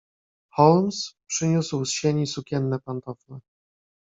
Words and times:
"Holmes 0.53 1.15
przyniósł 1.27 1.85
z 1.85 1.91
sieni 1.91 2.27
sukienne 2.27 2.79
pantofle." 2.79 3.39